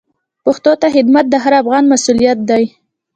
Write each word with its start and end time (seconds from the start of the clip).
پښتو 0.45 0.71
ته 0.81 0.87
خدمت 0.95 1.25
د 1.29 1.35
هر 1.43 1.53
افغان 1.61 1.83
مسوولیت 1.91 2.39
دی. 2.49 2.63